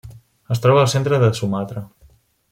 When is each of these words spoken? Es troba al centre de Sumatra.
Es 0.55 0.61
troba 0.63 0.79
al 0.85 0.89
centre 0.93 1.19
de 1.25 1.29
Sumatra. 1.41 1.85